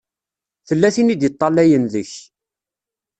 [0.67, 2.13] Tella tin i d-iṭṭalayen deg-k.